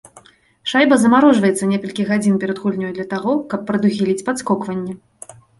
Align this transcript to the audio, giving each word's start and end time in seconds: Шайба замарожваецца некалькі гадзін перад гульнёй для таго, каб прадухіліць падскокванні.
Шайба 0.71 0.95
замарожваецца 1.01 1.69
некалькі 1.75 2.07
гадзін 2.09 2.39
перад 2.45 2.63
гульнёй 2.63 2.97
для 2.97 3.07
таго, 3.15 3.37
каб 3.53 3.59
прадухіліць 3.71 4.25
падскокванні. 4.31 4.93